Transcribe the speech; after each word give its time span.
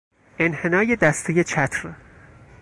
انحنای 0.39 0.95
دستهی 0.95 1.43
چتر 1.43 1.93